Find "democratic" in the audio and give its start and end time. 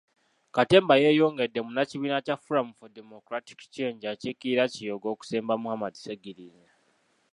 2.99-3.59